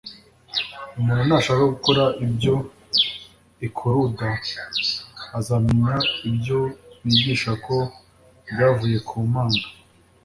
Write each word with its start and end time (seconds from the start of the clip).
«Umuntu 0.99 1.23
nashaka 1.29 1.63
gukora 1.73 2.03
ibyo 2.25 2.55
Ikuruda, 3.67 4.29
azamenya 5.37 5.95
ibyo 6.29 6.59
nigisha 7.05 7.51
ko 7.65 7.75
byavuye 8.49 8.97
ku 9.07 9.15
Mana». 9.33 9.61